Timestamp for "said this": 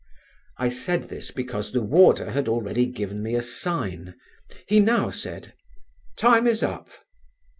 0.69-1.29